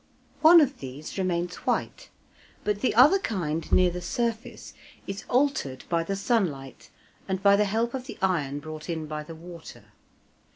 One 0.41 0.61
of 0.61 0.79
these 0.79 1.19
remains 1.19 1.57
white, 1.57 2.09
but 2.63 2.81
the 2.81 2.95
other 2.95 3.19
kind, 3.19 3.71
near 3.71 3.91
the 3.91 4.01
surface, 4.01 4.73
is 5.05 5.25
altered 5.29 5.83
by 5.89 6.01
the 6.03 6.15
sunlight 6.15 6.89
and 7.27 7.43
by 7.43 7.55
the 7.55 7.65
help 7.65 7.93
of 7.93 8.07
the 8.07 8.17
iron 8.19 8.57
brought 8.61 8.89
in 8.89 9.05
by 9.05 9.21
the 9.21 9.35
water. 9.35 9.93